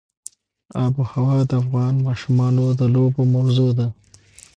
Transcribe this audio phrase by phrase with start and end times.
[0.83, 3.87] آب وهوا د افغان ماشومانو د لوبو موضوع ده.